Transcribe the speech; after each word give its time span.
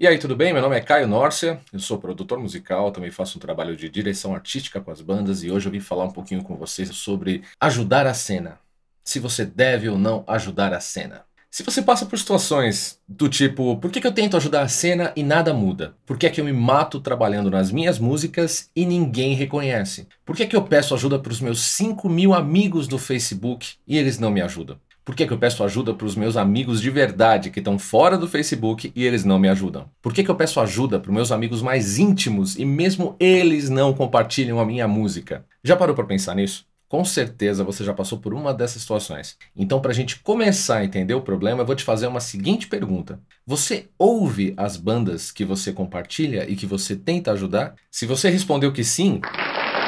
E 0.00 0.06
aí, 0.06 0.16
tudo 0.16 0.34
bem? 0.34 0.50
Meu 0.50 0.62
nome 0.62 0.74
é 0.74 0.80
Caio 0.80 1.06
Nórcia, 1.06 1.60
eu 1.70 1.78
sou 1.78 1.98
produtor 1.98 2.40
musical, 2.40 2.90
também 2.90 3.10
faço 3.10 3.36
um 3.36 3.38
trabalho 3.38 3.76
de 3.76 3.86
direção 3.86 4.34
artística 4.34 4.80
com 4.80 4.90
as 4.90 5.02
bandas 5.02 5.44
e 5.44 5.50
hoje 5.50 5.68
eu 5.68 5.72
vim 5.72 5.78
falar 5.78 6.04
um 6.04 6.10
pouquinho 6.10 6.42
com 6.42 6.56
vocês 6.56 6.88
sobre 6.88 7.42
ajudar 7.60 8.06
a 8.06 8.14
cena. 8.14 8.58
Se 9.04 9.18
você 9.18 9.44
deve 9.44 9.90
ou 9.90 9.98
não 9.98 10.24
ajudar 10.26 10.72
a 10.72 10.80
cena. 10.80 11.26
Se 11.50 11.62
você 11.62 11.82
passa 11.82 12.06
por 12.06 12.18
situações 12.18 12.98
do 13.06 13.28
tipo, 13.28 13.76
por 13.76 13.90
que, 13.90 14.00
que 14.00 14.06
eu 14.06 14.12
tento 14.12 14.38
ajudar 14.38 14.62
a 14.62 14.68
cena 14.68 15.12
e 15.14 15.22
nada 15.22 15.52
muda? 15.52 15.94
Por 16.06 16.16
que, 16.16 16.24
é 16.24 16.30
que 16.30 16.40
eu 16.40 16.46
me 16.46 16.52
mato 16.54 16.98
trabalhando 16.98 17.50
nas 17.50 17.70
minhas 17.70 17.98
músicas 17.98 18.70
e 18.74 18.86
ninguém 18.86 19.34
reconhece? 19.34 20.08
Por 20.24 20.34
que, 20.34 20.46
que 20.46 20.56
eu 20.56 20.62
peço 20.62 20.94
ajuda 20.94 21.18
para 21.18 21.32
os 21.32 21.42
meus 21.42 21.60
5 21.60 22.08
mil 22.08 22.32
amigos 22.32 22.88
do 22.88 22.98
Facebook 22.98 23.74
e 23.86 23.98
eles 23.98 24.18
não 24.18 24.30
me 24.30 24.40
ajudam? 24.40 24.80
Por 25.04 25.14
que, 25.14 25.26
que 25.26 25.32
eu 25.32 25.38
peço 25.38 25.64
ajuda 25.64 25.94
para 25.94 26.06
os 26.06 26.14
meus 26.14 26.36
amigos 26.36 26.80
de 26.80 26.90
verdade 26.90 27.50
que 27.50 27.60
estão 27.60 27.78
fora 27.78 28.18
do 28.18 28.28
Facebook 28.28 28.92
e 28.94 29.04
eles 29.04 29.24
não 29.24 29.38
me 29.38 29.48
ajudam? 29.48 29.88
Por 30.02 30.12
que, 30.12 30.22
que 30.22 30.30
eu 30.30 30.36
peço 30.36 30.60
ajuda 30.60 31.00
para 31.00 31.10
os 31.10 31.14
meus 31.14 31.32
amigos 31.32 31.62
mais 31.62 31.98
íntimos 31.98 32.58
e 32.58 32.64
mesmo 32.64 33.16
eles 33.18 33.70
não 33.70 33.94
compartilham 33.94 34.60
a 34.60 34.64
minha 34.64 34.86
música? 34.86 35.44
Já 35.64 35.76
parou 35.76 35.94
para 35.94 36.04
pensar 36.04 36.34
nisso? 36.34 36.64
Com 36.90 37.04
certeza 37.04 37.62
você 37.62 37.84
já 37.84 37.94
passou 37.94 38.18
por 38.18 38.34
uma 38.34 38.52
dessas 38.52 38.82
situações. 38.82 39.36
Então, 39.54 39.80
para 39.80 39.92
a 39.92 39.94
gente 39.94 40.18
começar 40.18 40.78
a 40.78 40.84
entender 40.84 41.14
o 41.14 41.22
problema, 41.22 41.62
eu 41.62 41.66
vou 41.66 41.76
te 41.76 41.84
fazer 41.84 42.08
uma 42.08 42.18
seguinte 42.18 42.66
pergunta: 42.66 43.20
Você 43.46 43.88
ouve 43.96 44.54
as 44.56 44.76
bandas 44.76 45.30
que 45.30 45.44
você 45.44 45.72
compartilha 45.72 46.50
e 46.50 46.56
que 46.56 46.66
você 46.66 46.96
tenta 46.96 47.30
ajudar? 47.30 47.76
Se 47.92 48.06
você 48.06 48.28
respondeu 48.28 48.72
que 48.72 48.82
sim, 48.82 49.20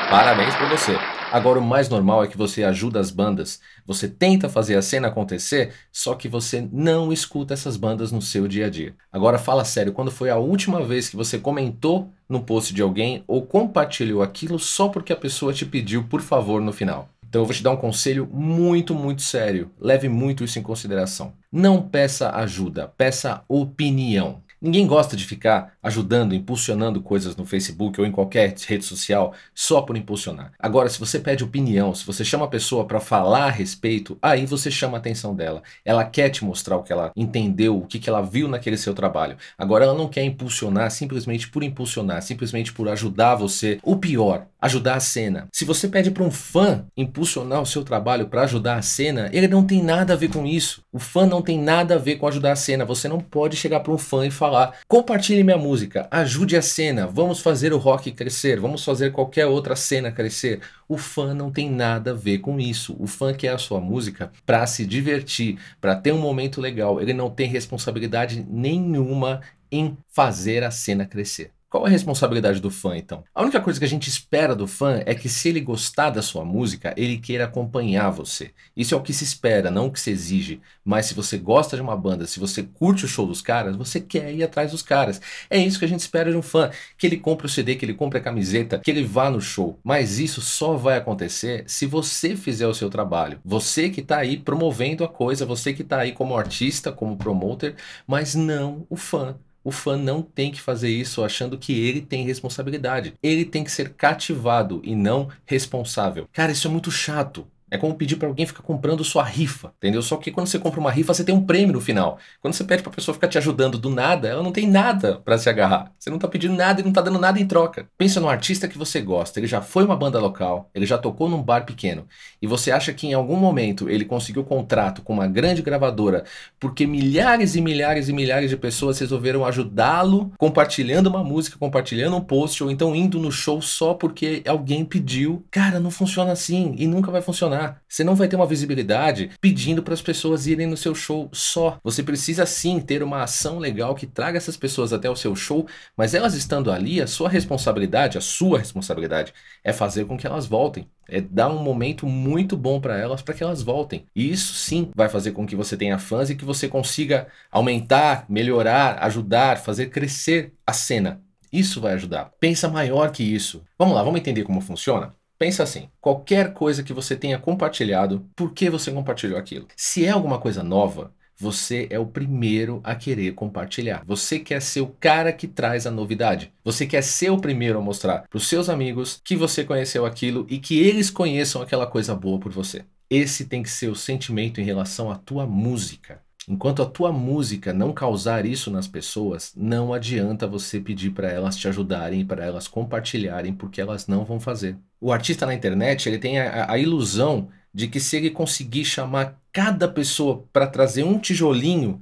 parabéns 0.08 0.54
para 0.54 0.68
você. 0.68 0.96
Agora, 1.32 1.58
o 1.58 1.64
mais 1.64 1.88
normal 1.88 2.22
é 2.22 2.26
que 2.26 2.36
você 2.36 2.62
ajuda 2.62 3.00
as 3.00 3.10
bandas, 3.10 3.58
você 3.86 4.06
tenta 4.06 4.50
fazer 4.50 4.76
a 4.76 4.82
cena 4.82 5.08
acontecer, 5.08 5.72
só 5.90 6.14
que 6.14 6.28
você 6.28 6.68
não 6.70 7.10
escuta 7.10 7.54
essas 7.54 7.78
bandas 7.78 8.12
no 8.12 8.20
seu 8.20 8.46
dia 8.46 8.66
a 8.66 8.70
dia. 8.70 8.94
Agora, 9.10 9.38
fala 9.38 9.64
sério, 9.64 9.94
quando 9.94 10.10
foi 10.10 10.28
a 10.28 10.36
última 10.36 10.84
vez 10.84 11.08
que 11.08 11.16
você 11.16 11.38
comentou 11.38 12.12
no 12.28 12.42
post 12.42 12.74
de 12.74 12.82
alguém 12.82 13.24
ou 13.26 13.46
compartilhou 13.46 14.22
aquilo 14.22 14.58
só 14.58 14.88
porque 14.88 15.10
a 15.10 15.16
pessoa 15.16 15.54
te 15.54 15.64
pediu 15.64 16.04
por 16.04 16.20
favor 16.20 16.60
no 16.60 16.70
final? 16.70 17.08
Então 17.26 17.40
eu 17.40 17.46
vou 17.46 17.54
te 17.54 17.62
dar 17.62 17.70
um 17.70 17.78
conselho 17.78 18.28
muito, 18.30 18.94
muito 18.94 19.22
sério. 19.22 19.70
Leve 19.80 20.06
muito 20.10 20.44
isso 20.44 20.58
em 20.58 20.62
consideração. 20.62 21.32
Não 21.50 21.80
peça 21.80 22.28
ajuda, 22.36 22.88
peça 22.88 23.42
opinião. 23.48 24.42
Ninguém 24.62 24.86
gosta 24.86 25.16
de 25.16 25.24
ficar 25.24 25.72
ajudando, 25.82 26.36
impulsionando 26.36 27.02
coisas 27.02 27.34
no 27.34 27.44
Facebook 27.44 28.00
ou 28.00 28.06
em 28.06 28.12
qualquer 28.12 28.54
rede 28.64 28.84
social 28.84 29.34
só 29.52 29.82
por 29.82 29.96
impulsionar. 29.96 30.52
Agora, 30.56 30.88
se 30.88 31.00
você 31.00 31.18
pede 31.18 31.42
opinião, 31.42 31.92
se 31.92 32.06
você 32.06 32.24
chama 32.24 32.44
a 32.44 32.48
pessoa 32.48 32.84
para 32.84 33.00
falar 33.00 33.46
a 33.46 33.50
respeito, 33.50 34.16
aí 34.22 34.46
você 34.46 34.70
chama 34.70 34.96
a 34.96 35.00
atenção 35.00 35.34
dela. 35.34 35.64
Ela 35.84 36.04
quer 36.04 36.30
te 36.30 36.44
mostrar 36.44 36.76
o 36.76 36.84
que 36.84 36.92
ela 36.92 37.10
entendeu, 37.16 37.76
o 37.76 37.86
que, 37.88 37.98
que 37.98 38.08
ela 38.08 38.22
viu 38.22 38.46
naquele 38.46 38.76
seu 38.76 38.94
trabalho. 38.94 39.36
Agora, 39.58 39.84
ela 39.84 39.94
não 39.94 40.06
quer 40.06 40.22
impulsionar 40.22 40.92
simplesmente 40.92 41.48
por 41.48 41.64
impulsionar, 41.64 42.22
simplesmente 42.22 42.72
por 42.72 42.88
ajudar 42.88 43.34
você. 43.34 43.80
O 43.82 43.96
pior, 43.96 44.46
ajudar 44.60 44.94
a 44.94 45.00
cena. 45.00 45.48
Se 45.52 45.64
você 45.64 45.88
pede 45.88 46.12
para 46.12 46.22
um 46.22 46.30
fã 46.30 46.84
impulsionar 46.96 47.60
o 47.60 47.66
seu 47.66 47.82
trabalho 47.82 48.28
para 48.28 48.42
ajudar 48.42 48.76
a 48.76 48.82
cena, 48.82 49.28
ele 49.32 49.48
não 49.48 49.66
tem 49.66 49.82
nada 49.82 50.12
a 50.12 50.16
ver 50.16 50.28
com 50.28 50.46
isso. 50.46 50.82
O 50.92 51.00
fã 51.00 51.26
não 51.26 51.42
tem 51.42 51.58
nada 51.58 51.96
a 51.96 51.98
ver 51.98 52.14
com 52.14 52.28
ajudar 52.28 52.52
a 52.52 52.56
cena. 52.56 52.84
Você 52.84 53.08
não 53.08 53.18
pode 53.18 53.56
chegar 53.56 53.80
para 53.80 53.92
um 53.92 53.98
fã 53.98 54.24
e 54.24 54.30
falar: 54.30 54.51
compartilhe 54.88 55.42
minha 55.42 55.56
música, 55.56 56.08
ajude 56.10 56.56
a 56.56 56.62
cena, 56.62 57.06
vamos 57.06 57.40
fazer 57.40 57.72
o 57.72 57.78
rock 57.78 58.12
crescer, 58.12 58.60
vamos 58.60 58.84
fazer 58.84 59.12
qualquer 59.12 59.46
outra 59.46 59.74
cena 59.76 60.12
crescer. 60.12 60.60
O 60.88 60.96
fã 60.98 61.34
não 61.34 61.50
tem 61.50 61.70
nada 61.70 62.10
a 62.10 62.14
ver 62.14 62.38
com 62.38 62.60
isso. 62.60 62.96
O 62.98 63.06
fã 63.06 63.32
quer 63.32 63.54
a 63.54 63.58
sua 63.58 63.80
música 63.80 64.30
para 64.44 64.66
se 64.66 64.84
divertir, 64.86 65.58
para 65.80 65.96
ter 65.96 66.12
um 66.12 66.18
momento 66.18 66.60
legal. 66.60 67.00
Ele 67.00 67.12
não 67.12 67.30
tem 67.30 67.48
responsabilidade 67.48 68.44
nenhuma 68.48 69.40
em 69.70 69.96
fazer 70.08 70.62
a 70.64 70.70
cena 70.70 71.06
crescer. 71.06 71.50
Qual 71.72 71.86
a 71.86 71.88
responsabilidade 71.88 72.60
do 72.60 72.70
fã, 72.70 72.98
então? 72.98 73.24
A 73.34 73.40
única 73.40 73.58
coisa 73.58 73.78
que 73.78 73.86
a 73.86 73.88
gente 73.88 74.06
espera 74.06 74.54
do 74.54 74.66
fã 74.66 75.02
é 75.06 75.14
que, 75.14 75.26
se 75.26 75.48
ele 75.48 75.58
gostar 75.58 76.10
da 76.10 76.20
sua 76.20 76.44
música, 76.44 76.92
ele 76.98 77.16
queira 77.16 77.46
acompanhar 77.46 78.10
você. 78.10 78.50
Isso 78.76 78.94
é 78.94 78.98
o 78.98 79.00
que 79.00 79.14
se 79.14 79.24
espera, 79.24 79.70
não 79.70 79.86
o 79.86 79.90
que 79.90 79.98
se 79.98 80.10
exige. 80.10 80.60
Mas 80.84 81.06
se 81.06 81.14
você 81.14 81.38
gosta 81.38 81.74
de 81.74 81.80
uma 81.80 81.96
banda, 81.96 82.26
se 82.26 82.38
você 82.38 82.62
curte 82.62 83.06
o 83.06 83.08
show 83.08 83.26
dos 83.26 83.40
caras, 83.40 83.74
você 83.74 84.00
quer 84.02 84.34
ir 84.34 84.42
atrás 84.42 84.72
dos 84.72 84.82
caras. 84.82 85.18
É 85.48 85.56
isso 85.56 85.78
que 85.78 85.86
a 85.86 85.88
gente 85.88 86.00
espera 86.00 86.30
de 86.30 86.36
um 86.36 86.42
fã: 86.42 86.70
que 86.98 87.06
ele 87.06 87.16
compre 87.16 87.46
o 87.46 87.48
CD, 87.48 87.74
que 87.74 87.86
ele 87.86 87.94
compre 87.94 88.18
a 88.18 88.22
camiseta, 88.22 88.78
que 88.78 88.90
ele 88.90 89.02
vá 89.02 89.30
no 89.30 89.40
show. 89.40 89.80
Mas 89.82 90.18
isso 90.18 90.42
só 90.42 90.76
vai 90.76 90.98
acontecer 90.98 91.64
se 91.66 91.86
você 91.86 92.36
fizer 92.36 92.66
o 92.66 92.74
seu 92.74 92.90
trabalho. 92.90 93.40
Você 93.42 93.88
que 93.88 94.02
está 94.02 94.18
aí 94.18 94.36
promovendo 94.36 95.04
a 95.04 95.08
coisa, 95.08 95.46
você 95.46 95.72
que 95.72 95.80
está 95.80 96.00
aí 96.00 96.12
como 96.12 96.36
artista, 96.36 96.92
como 96.92 97.16
promoter, 97.16 97.76
mas 98.06 98.34
não 98.34 98.86
o 98.90 98.96
fã. 98.96 99.38
O 99.64 99.70
fã 99.70 99.96
não 99.96 100.22
tem 100.22 100.50
que 100.50 100.60
fazer 100.60 100.90
isso 100.90 101.22
achando 101.24 101.58
que 101.58 101.72
ele 101.72 102.00
tem 102.00 102.24
responsabilidade. 102.24 103.14
Ele 103.22 103.44
tem 103.44 103.62
que 103.62 103.70
ser 103.70 103.90
cativado 103.90 104.80
e 104.84 104.94
não 104.94 105.28
responsável. 105.46 106.28
Cara, 106.32 106.52
isso 106.52 106.66
é 106.66 106.70
muito 106.70 106.90
chato. 106.90 107.46
É 107.72 107.78
como 107.78 107.94
pedir 107.94 108.16
para 108.16 108.28
alguém 108.28 108.44
ficar 108.44 108.62
comprando 108.62 109.02
sua 109.02 109.24
rifa, 109.24 109.72
entendeu? 109.78 110.02
Só 110.02 110.18
que 110.18 110.30
quando 110.30 110.46
você 110.46 110.58
compra 110.58 110.78
uma 110.78 110.90
rifa, 110.90 111.14
você 111.14 111.24
tem 111.24 111.34
um 111.34 111.40
prêmio 111.46 111.72
no 111.72 111.80
final. 111.80 112.18
Quando 112.38 112.52
você 112.52 112.64
pede 112.64 112.82
para 112.82 112.92
pessoa 112.92 113.14
ficar 113.14 113.28
te 113.28 113.38
ajudando 113.38 113.78
do 113.78 113.88
nada, 113.88 114.28
ela 114.28 114.42
não 114.42 114.52
tem 114.52 114.68
nada 114.68 115.22
para 115.24 115.38
se 115.38 115.48
agarrar. 115.48 115.90
Você 115.98 116.10
não 116.10 116.18
tá 116.18 116.28
pedindo 116.28 116.54
nada 116.54 116.82
e 116.82 116.84
não 116.84 116.92
tá 116.92 117.00
dando 117.00 117.18
nada 117.18 117.40
em 117.40 117.46
troca. 117.46 117.88
Pensa 117.96 118.20
no 118.20 118.28
artista 118.28 118.68
que 118.68 118.76
você 118.76 119.00
gosta, 119.00 119.40
ele 119.40 119.46
já 119.46 119.62
foi 119.62 119.86
uma 119.86 119.96
banda 119.96 120.20
local, 120.20 120.68
ele 120.74 120.84
já 120.84 120.98
tocou 120.98 121.30
num 121.30 121.42
bar 121.42 121.64
pequeno, 121.64 122.06
e 122.42 122.46
você 122.46 122.70
acha 122.70 122.92
que 122.92 123.06
em 123.06 123.14
algum 123.14 123.36
momento 123.36 123.88
ele 123.88 124.04
conseguiu 124.04 124.44
contrato 124.44 125.00
com 125.00 125.14
uma 125.14 125.26
grande 125.26 125.62
gravadora 125.62 126.24
porque 126.60 126.86
milhares 126.86 127.54
e 127.54 127.62
milhares 127.62 128.10
e 128.10 128.12
milhares 128.12 128.50
de 128.50 128.56
pessoas 128.58 128.98
resolveram 128.98 129.46
ajudá-lo 129.46 130.30
compartilhando 130.36 131.06
uma 131.06 131.24
música, 131.24 131.56
compartilhando 131.58 132.16
um 132.16 132.20
post 132.20 132.62
ou 132.62 132.70
então 132.70 132.94
indo 132.94 133.18
no 133.18 133.32
show 133.32 133.62
só 133.62 133.94
porque 133.94 134.42
alguém 134.46 134.84
pediu. 134.84 135.42
Cara, 135.50 135.80
não 135.80 135.90
funciona 135.90 136.32
assim 136.32 136.74
e 136.76 136.86
nunca 136.86 137.10
vai 137.10 137.22
funcionar 137.22 137.61
Você 137.88 138.02
não 138.04 138.14
vai 138.14 138.28
ter 138.28 138.36
uma 138.36 138.46
visibilidade 138.46 139.30
pedindo 139.40 139.82
para 139.82 139.94
as 139.94 140.02
pessoas 140.02 140.46
irem 140.46 140.66
no 140.66 140.76
seu 140.76 140.94
show 140.94 141.28
só. 141.32 141.78
Você 141.82 142.02
precisa 142.02 142.46
sim 142.46 142.80
ter 142.80 143.02
uma 143.02 143.22
ação 143.22 143.58
legal 143.58 143.94
que 143.94 144.06
traga 144.06 144.36
essas 144.36 144.56
pessoas 144.56 144.92
até 144.92 145.08
o 145.10 145.16
seu 145.16 145.34
show, 145.34 145.66
mas 145.96 146.14
elas 146.14 146.34
estando 146.34 146.70
ali, 146.70 147.00
a 147.00 147.06
sua 147.06 147.28
responsabilidade, 147.28 148.18
a 148.18 148.20
sua 148.20 148.58
responsabilidade 148.58 149.32
é 149.62 149.72
fazer 149.72 150.04
com 150.04 150.16
que 150.16 150.26
elas 150.26 150.46
voltem. 150.46 150.88
É 151.08 151.20
dar 151.20 151.48
um 151.48 151.62
momento 151.62 152.06
muito 152.06 152.56
bom 152.56 152.80
para 152.80 152.96
elas 152.96 153.22
para 153.22 153.34
que 153.34 153.42
elas 153.42 153.62
voltem. 153.62 154.06
E 154.14 154.30
isso 154.30 154.54
sim 154.54 154.90
vai 154.94 155.08
fazer 155.08 155.32
com 155.32 155.46
que 155.46 155.56
você 155.56 155.76
tenha 155.76 155.98
fãs 155.98 156.30
e 156.30 156.34
que 156.34 156.44
você 156.44 156.68
consiga 156.68 157.26
aumentar, 157.50 158.24
melhorar, 158.28 159.02
ajudar, 159.02 159.58
fazer 159.58 159.90
crescer 159.90 160.52
a 160.66 160.72
cena. 160.72 161.20
Isso 161.52 161.80
vai 161.80 161.92
ajudar. 161.92 162.32
Pensa 162.40 162.68
maior 162.68 163.10
que 163.12 163.22
isso. 163.22 163.62
Vamos 163.78 163.94
lá, 163.94 164.02
vamos 164.02 164.18
entender 164.18 164.44
como 164.44 164.60
funciona? 164.60 165.14
Pensa 165.42 165.64
assim: 165.64 165.88
qualquer 166.00 166.52
coisa 166.52 166.84
que 166.84 166.92
você 166.92 167.16
tenha 167.16 167.36
compartilhado, 167.36 168.24
por 168.36 168.52
que 168.52 168.70
você 168.70 168.92
compartilhou 168.92 169.36
aquilo? 169.36 169.66
Se 169.74 170.04
é 170.04 170.10
alguma 170.10 170.38
coisa 170.38 170.62
nova, 170.62 171.12
você 171.36 171.88
é 171.90 171.98
o 171.98 172.06
primeiro 172.06 172.80
a 172.84 172.94
querer 172.94 173.32
compartilhar. 173.32 174.04
Você 174.06 174.38
quer 174.38 174.62
ser 174.62 174.82
o 174.82 174.94
cara 175.00 175.32
que 175.32 175.48
traz 175.48 175.84
a 175.84 175.90
novidade. 175.90 176.52
Você 176.62 176.86
quer 176.86 177.02
ser 177.02 177.30
o 177.30 177.40
primeiro 177.40 177.76
a 177.76 177.82
mostrar 177.82 178.22
para 178.30 178.36
os 178.36 178.46
seus 178.46 178.68
amigos 178.68 179.20
que 179.24 179.34
você 179.34 179.64
conheceu 179.64 180.06
aquilo 180.06 180.46
e 180.48 180.60
que 180.60 180.78
eles 180.78 181.10
conheçam 181.10 181.60
aquela 181.60 181.88
coisa 181.88 182.14
boa 182.14 182.38
por 182.38 182.52
você. 182.52 182.84
Esse 183.10 183.46
tem 183.46 183.64
que 183.64 183.70
ser 183.70 183.88
o 183.88 183.96
sentimento 183.96 184.60
em 184.60 184.64
relação 184.64 185.10
à 185.10 185.16
tua 185.16 185.44
música. 185.44 186.22
Enquanto 186.48 186.82
a 186.82 186.86
tua 186.86 187.12
música 187.12 187.72
não 187.72 187.92
causar 187.92 188.44
isso 188.44 188.70
nas 188.70 188.88
pessoas, 188.88 189.52
não 189.56 189.94
adianta 189.94 190.46
você 190.46 190.80
pedir 190.80 191.10
para 191.10 191.30
elas 191.30 191.56
te 191.56 191.68
ajudarem, 191.68 192.26
para 192.26 192.44
elas 192.44 192.66
compartilharem, 192.66 193.54
porque 193.54 193.80
elas 193.80 194.08
não 194.08 194.24
vão 194.24 194.40
fazer. 194.40 194.76
O 195.00 195.12
artista 195.12 195.46
na 195.46 195.54
internet 195.54 196.08
ele 196.08 196.18
tem 196.18 196.40
a, 196.40 196.70
a 196.70 196.78
ilusão 196.78 197.48
de 197.72 197.86
que 197.88 198.00
se 198.00 198.16
ele 198.16 198.30
conseguir 198.30 198.84
chamar 198.84 199.40
cada 199.52 199.88
pessoa 199.88 200.46
para 200.52 200.66
trazer 200.66 201.04
um 201.04 201.18
tijolinho 201.18 202.00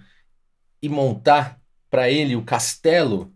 e 0.83 0.89
montar 0.89 1.61
para 1.91 2.11
ele 2.11 2.35
o 2.35 2.45
castelo 2.45 3.33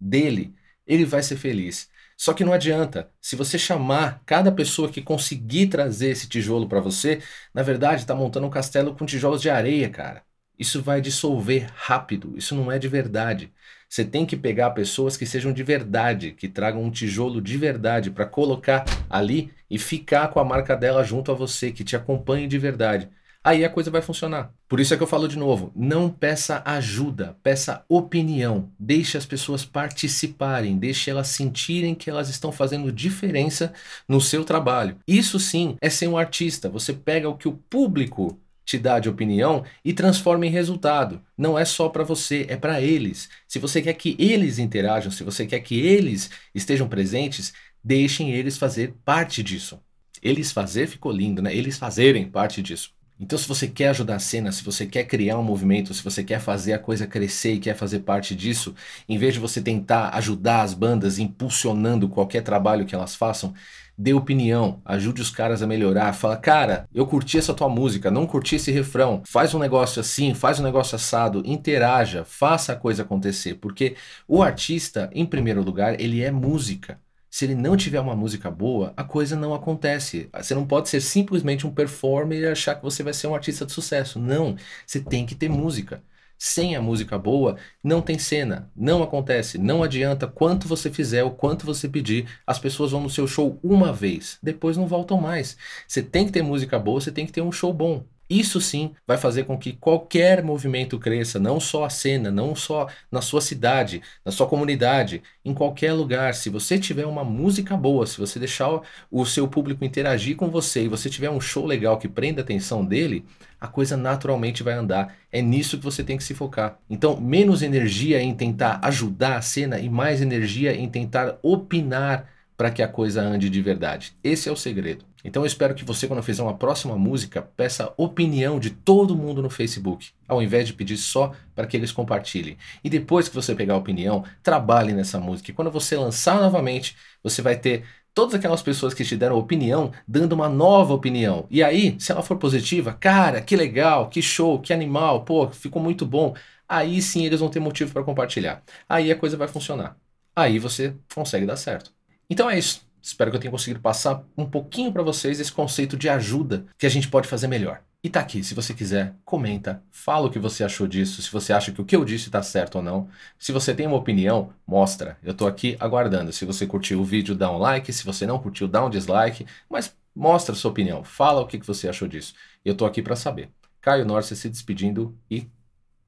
dele, 0.00 0.54
ele 0.86 1.04
vai 1.04 1.22
ser 1.22 1.36
feliz. 1.36 1.88
Só 2.16 2.32
que 2.34 2.44
não 2.44 2.52
adianta. 2.52 3.12
Se 3.20 3.36
você 3.36 3.56
chamar 3.58 4.22
cada 4.26 4.50
pessoa 4.50 4.90
que 4.90 5.00
conseguir 5.00 5.68
trazer 5.68 6.10
esse 6.10 6.28
tijolo 6.28 6.68
para 6.68 6.80
você, 6.80 7.22
na 7.54 7.62
verdade 7.62 8.02
está 8.02 8.14
montando 8.14 8.46
um 8.46 8.50
castelo 8.50 8.96
com 8.96 9.06
tijolos 9.06 9.40
de 9.40 9.50
areia, 9.50 9.88
cara. 9.88 10.27
Isso 10.58 10.82
vai 10.82 11.00
dissolver 11.00 11.70
rápido, 11.74 12.34
isso 12.36 12.54
não 12.54 12.70
é 12.70 12.78
de 12.78 12.88
verdade. 12.88 13.52
Você 13.88 14.04
tem 14.04 14.26
que 14.26 14.36
pegar 14.36 14.70
pessoas 14.70 15.16
que 15.16 15.24
sejam 15.24 15.52
de 15.52 15.62
verdade, 15.62 16.32
que 16.32 16.48
tragam 16.48 16.82
um 16.82 16.90
tijolo 16.90 17.40
de 17.40 17.56
verdade 17.56 18.10
para 18.10 18.26
colocar 18.26 18.84
ali 19.08 19.50
e 19.70 19.78
ficar 19.78 20.28
com 20.28 20.40
a 20.40 20.44
marca 20.44 20.76
dela 20.76 21.02
junto 21.04 21.32
a 21.32 21.34
você, 21.34 21.70
que 21.70 21.84
te 21.84 21.96
acompanhe 21.96 22.46
de 22.46 22.58
verdade. 22.58 23.08
Aí 23.42 23.64
a 23.64 23.70
coisa 23.70 23.90
vai 23.90 24.02
funcionar. 24.02 24.52
Por 24.68 24.78
isso 24.80 24.92
é 24.92 24.96
que 24.96 25.02
eu 25.02 25.06
falo 25.06 25.28
de 25.28 25.38
novo: 25.38 25.72
não 25.74 26.10
peça 26.10 26.60
ajuda, 26.64 27.36
peça 27.42 27.84
opinião. 27.88 28.70
Deixe 28.78 29.16
as 29.16 29.24
pessoas 29.24 29.64
participarem, 29.64 30.76
deixe 30.76 31.08
elas 31.08 31.28
sentirem 31.28 31.94
que 31.94 32.10
elas 32.10 32.28
estão 32.28 32.52
fazendo 32.52 32.92
diferença 32.92 33.72
no 34.06 34.20
seu 34.20 34.44
trabalho. 34.44 34.96
Isso 35.06 35.38
sim 35.38 35.76
é 35.80 35.88
ser 35.88 36.08
um 36.08 36.18
artista. 36.18 36.68
Você 36.68 36.92
pega 36.92 37.28
o 37.28 37.36
que 37.36 37.48
o 37.48 37.52
público 37.70 38.38
te 38.68 38.78
dá 38.78 38.98
de 39.00 39.08
opinião 39.08 39.64
e 39.82 39.94
transforma 39.94 40.44
em 40.44 40.50
resultado. 40.50 41.22
Não 41.38 41.58
é 41.58 41.64
só 41.64 41.88
para 41.88 42.04
você, 42.04 42.44
é 42.50 42.56
para 42.56 42.82
eles. 42.82 43.30
Se 43.48 43.58
você 43.58 43.80
quer 43.80 43.94
que 43.94 44.14
eles 44.18 44.58
interajam, 44.58 45.10
se 45.10 45.24
você 45.24 45.46
quer 45.46 45.60
que 45.60 45.80
eles 45.80 46.28
estejam 46.54 46.86
presentes, 46.86 47.54
deixem 47.82 48.30
eles 48.30 48.58
fazer 48.58 48.92
parte 49.06 49.42
disso. 49.42 49.80
Eles 50.20 50.52
fazer 50.52 50.86
ficou 50.86 51.10
lindo, 51.10 51.40
né? 51.40 51.56
Eles 51.56 51.78
fazerem 51.78 52.28
parte 52.28 52.60
disso. 52.60 52.92
Então, 53.18 53.38
se 53.38 53.48
você 53.48 53.66
quer 53.66 53.88
ajudar 53.88 54.16
a 54.16 54.18
cena, 54.18 54.52
se 54.52 54.62
você 54.62 54.84
quer 54.84 55.04
criar 55.04 55.38
um 55.38 55.42
movimento, 55.42 55.94
se 55.94 56.04
você 56.04 56.22
quer 56.22 56.38
fazer 56.38 56.74
a 56.74 56.78
coisa 56.78 57.06
crescer 57.06 57.54
e 57.54 57.60
quer 57.60 57.74
fazer 57.74 58.00
parte 58.00 58.34
disso, 58.34 58.74
em 59.08 59.16
vez 59.16 59.32
de 59.32 59.40
você 59.40 59.62
tentar 59.62 60.10
ajudar 60.10 60.60
as 60.60 60.74
bandas 60.74 61.18
impulsionando 61.18 62.06
qualquer 62.06 62.42
trabalho 62.42 62.84
que 62.84 62.94
elas 62.94 63.14
façam, 63.16 63.54
dê 63.98 64.14
opinião, 64.14 64.80
ajude 64.84 65.20
os 65.20 65.30
caras 65.30 65.60
a 65.60 65.66
melhorar. 65.66 66.12
Fala, 66.12 66.36
cara, 66.36 66.88
eu 66.94 67.04
curti 67.06 67.36
essa 67.36 67.52
tua 67.52 67.68
música, 67.68 68.10
não 68.10 68.26
curti 68.26 68.54
esse 68.56 68.70
refrão. 68.70 69.22
Faz 69.26 69.54
um 69.54 69.58
negócio 69.58 70.00
assim, 70.00 70.34
faz 70.34 70.60
um 70.60 70.62
negócio 70.62 70.94
assado, 70.94 71.42
interaja, 71.44 72.24
faça 72.24 72.72
a 72.72 72.76
coisa 72.76 73.02
acontecer. 73.02 73.54
Porque 73.54 73.96
o 74.28 74.42
artista, 74.42 75.10
em 75.12 75.26
primeiro 75.26 75.62
lugar, 75.62 76.00
ele 76.00 76.22
é 76.22 76.30
música. 76.30 77.00
Se 77.30 77.44
ele 77.44 77.54
não 77.54 77.76
tiver 77.76 78.00
uma 78.00 78.16
música 78.16 78.50
boa, 78.50 78.94
a 78.96 79.04
coisa 79.04 79.36
não 79.36 79.52
acontece. 79.52 80.30
Você 80.32 80.54
não 80.54 80.66
pode 80.66 80.88
ser 80.88 81.00
simplesmente 81.00 81.66
um 81.66 81.70
performer 81.74 82.40
e 82.40 82.46
achar 82.46 82.76
que 82.76 82.82
você 82.82 83.02
vai 83.02 83.12
ser 83.12 83.26
um 83.26 83.34
artista 83.34 83.66
de 83.66 83.72
sucesso. 83.72 84.18
Não, 84.18 84.56
você 84.86 85.00
tem 85.00 85.26
que 85.26 85.34
ter 85.34 85.48
música. 85.48 86.02
Sem 86.38 86.76
a 86.76 86.80
música 86.80 87.18
boa, 87.18 87.56
não 87.82 88.00
tem 88.00 88.18
cena, 88.18 88.70
não 88.76 89.02
acontece, 89.02 89.58
não 89.58 89.82
adianta 89.82 90.26
quanto 90.28 90.68
você 90.68 90.90
fizer, 90.90 91.24
o 91.24 91.32
quanto 91.32 91.66
você 91.66 91.88
pedir, 91.88 92.28
as 92.46 92.58
pessoas 92.58 92.92
vão 92.92 93.02
no 93.02 93.10
seu 93.10 93.26
show 93.26 93.58
uma 93.62 93.92
vez, 93.92 94.38
depois 94.42 94.76
não 94.76 94.86
voltam 94.86 95.20
mais. 95.20 95.56
Você 95.86 96.02
tem 96.02 96.26
que 96.26 96.32
ter 96.32 96.42
música 96.42 96.78
boa, 96.78 97.00
você 97.00 97.10
tem 97.10 97.26
que 97.26 97.32
ter 97.32 97.42
um 97.42 97.50
show 97.50 97.72
bom. 97.72 98.04
Isso 98.30 98.60
sim 98.60 98.94
vai 99.06 99.16
fazer 99.16 99.44
com 99.44 99.56
que 99.56 99.72
qualquer 99.72 100.42
movimento 100.44 100.98
cresça, 100.98 101.38
não 101.38 101.58
só 101.58 101.84
a 101.84 101.90
cena, 101.90 102.30
não 102.30 102.54
só 102.54 102.86
na 103.10 103.22
sua 103.22 103.40
cidade, 103.40 104.02
na 104.22 104.30
sua 104.30 104.46
comunidade, 104.46 105.22
em 105.42 105.54
qualquer 105.54 105.94
lugar. 105.94 106.34
Se 106.34 106.50
você 106.50 106.78
tiver 106.78 107.06
uma 107.06 107.24
música 107.24 107.74
boa, 107.74 108.06
se 108.06 108.18
você 108.18 108.38
deixar 108.38 108.82
o 109.10 109.24
seu 109.24 109.48
público 109.48 109.82
interagir 109.82 110.36
com 110.36 110.50
você 110.50 110.84
e 110.84 110.88
você 110.88 111.08
tiver 111.08 111.30
um 111.30 111.40
show 111.40 111.64
legal 111.64 111.98
que 111.98 112.06
prenda 112.06 112.42
a 112.42 112.44
atenção 112.44 112.84
dele, 112.84 113.24
a 113.60 113.66
coisa 113.66 113.96
naturalmente 113.96 114.62
vai 114.62 114.74
andar. 114.74 115.14
É 115.30 115.42
nisso 115.42 115.78
que 115.78 115.84
você 115.84 116.04
tem 116.04 116.16
que 116.16 116.24
se 116.24 116.34
focar. 116.34 116.78
Então, 116.88 117.20
menos 117.20 117.62
energia 117.62 118.20
em 118.20 118.34
tentar 118.34 118.80
ajudar 118.82 119.36
a 119.36 119.42
cena 119.42 119.78
e 119.78 119.88
mais 119.88 120.20
energia 120.20 120.74
em 120.74 120.88
tentar 120.88 121.38
opinar 121.42 122.28
para 122.56 122.70
que 122.72 122.82
a 122.82 122.88
coisa 122.88 123.22
ande 123.22 123.48
de 123.48 123.62
verdade. 123.62 124.12
Esse 124.22 124.48
é 124.48 124.52
o 124.52 124.56
segredo. 124.56 125.04
Então 125.24 125.42
eu 125.42 125.46
espero 125.46 125.74
que 125.74 125.84
você, 125.84 126.06
quando 126.06 126.22
fizer 126.22 126.42
uma 126.42 126.56
próxima 126.56 126.96
música, 126.96 127.42
peça 127.42 127.92
opinião 127.96 128.58
de 128.58 128.70
todo 128.70 129.16
mundo 129.16 129.42
no 129.42 129.50
Facebook, 129.50 130.10
ao 130.26 130.42
invés 130.42 130.66
de 130.66 130.72
pedir 130.72 130.96
só 130.96 131.32
para 131.54 131.66
que 131.66 131.76
eles 131.76 131.92
compartilhem. 131.92 132.56
E 132.82 132.88
depois 132.88 133.28
que 133.28 133.34
você 133.34 133.54
pegar 133.54 133.74
a 133.74 133.78
opinião, 133.78 134.24
trabalhe 134.42 134.92
nessa 134.92 135.20
música. 135.20 135.50
E 135.50 135.54
quando 135.54 135.70
você 135.70 135.96
lançar 135.96 136.40
novamente, 136.40 136.96
você 137.22 137.42
vai 137.42 137.56
ter 137.56 137.84
todas 138.14 138.34
aquelas 138.34 138.62
pessoas 138.62 138.94
que 138.94 139.04
te 139.04 139.16
deram 139.16 139.36
opinião 139.36 139.92
dando 140.06 140.32
uma 140.32 140.48
nova 140.48 140.94
opinião. 140.94 141.46
E 141.50 141.62
aí, 141.62 141.96
se 142.00 142.12
ela 142.12 142.22
for 142.22 142.36
positiva, 142.36 142.92
cara, 142.92 143.40
que 143.40 143.56
legal, 143.56 144.08
que 144.08 144.20
show, 144.22 144.60
que 144.60 144.72
animal, 144.72 145.24
pô, 145.24 145.48
ficou 145.48 145.82
muito 145.82 146.04
bom. 146.06 146.34
Aí 146.68 147.00
sim 147.00 147.24
eles 147.24 147.40
vão 147.40 147.48
ter 147.48 147.60
motivo 147.60 147.92
para 147.92 148.02
compartilhar. 148.02 148.62
Aí 148.88 149.10
a 149.10 149.16
coisa 149.16 149.36
vai 149.36 149.48
funcionar. 149.48 149.96
Aí 150.36 150.58
você 150.58 150.94
consegue 151.14 151.46
dar 151.46 151.56
certo. 151.56 151.92
Então 152.28 152.48
é 152.50 152.58
isso. 152.58 152.86
Espero 153.00 153.30
que 153.30 153.36
eu 153.36 153.40
tenha 153.40 153.50
conseguido 153.50 153.80
passar 153.80 154.22
um 154.36 154.44
pouquinho 154.44 154.92
para 154.92 155.02
vocês 155.02 155.40
esse 155.40 155.52
conceito 155.52 155.96
de 155.96 156.08
ajuda 156.08 156.66
que 156.76 156.86
a 156.86 156.90
gente 156.90 157.08
pode 157.08 157.26
fazer 157.26 157.46
melhor. 157.46 157.80
E 158.02 158.08
tá 158.08 158.20
aqui, 158.20 158.44
se 158.44 158.54
você 158.54 158.72
quiser, 158.74 159.16
comenta, 159.24 159.82
fala 159.90 160.28
o 160.28 160.30
que 160.30 160.38
você 160.38 160.62
achou 160.62 160.86
disso, 160.86 161.20
se 161.20 161.30
você 161.32 161.52
acha 161.52 161.72
que 161.72 161.80
o 161.80 161.84
que 161.84 161.96
eu 161.96 162.04
disse 162.04 162.26
está 162.26 162.40
certo 162.42 162.76
ou 162.76 162.82
não. 162.82 163.08
Se 163.38 163.50
você 163.50 163.74
tem 163.74 163.88
uma 163.88 163.96
opinião, 163.96 164.52
mostra. 164.66 165.18
Eu 165.22 165.34
tô 165.34 165.46
aqui 165.48 165.76
aguardando. 165.80 166.32
Se 166.32 166.44
você 166.44 166.64
curtiu 166.66 167.00
o 167.00 167.04
vídeo, 167.04 167.34
dá 167.34 167.50
um 167.50 167.58
like, 167.58 167.92
se 167.92 168.04
você 168.04 168.24
não 168.24 168.38
curtiu, 168.38 168.68
dá 168.68 168.84
um 168.84 168.90
dislike, 168.90 169.46
mas 169.68 169.96
mostra 170.14 170.54
sua 170.54 170.70
opinião, 170.70 171.02
fala 171.04 171.40
o 171.40 171.46
que 171.46 171.58
você 171.58 171.88
achou 171.88 172.06
disso. 172.06 172.34
Eu 172.64 172.76
tô 172.76 172.86
aqui 172.86 173.02
para 173.02 173.16
saber. 173.16 173.50
Caio 173.80 174.04
Norcia 174.06 174.36
se 174.36 174.48
despedindo 174.48 175.16
e 175.30 175.48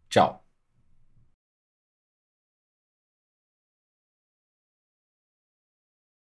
tchau. 0.08 0.39